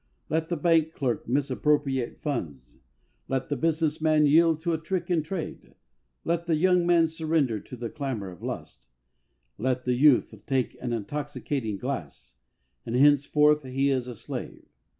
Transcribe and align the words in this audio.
Let 0.29 0.49
the 0.49 0.57
bank 0.57 0.93
clerk 0.93 1.27
misappropriate 1.29 2.17
funds, 2.23 2.79
let 3.27 3.49
the 3.49 3.55
business 3.55 4.01
man 4.01 4.25
yield 4.25 4.59
to 4.61 4.73
a 4.73 4.79
trick 4.81 5.11
in 5.11 5.21
trade, 5.21 5.75
let 6.23 6.47
the 6.47 6.55
young 6.55 6.87
man 6.87 7.05
surrender 7.05 7.59
to 7.59 7.75
the 7.75 7.87
clamour 7.87 8.31
of 8.31 8.41
lust, 8.41 8.87
let 9.59 9.85
the 9.85 9.93
youth 9.93 10.33
take 10.47 10.75
an 10.81 10.91
intoxicating 10.91 11.77
glass, 11.77 12.33
and 12.83 12.95
henceforth 12.95 13.61
he 13.61 13.91
is 13.91 14.07
a 14.07 14.15
slave. 14.15 14.65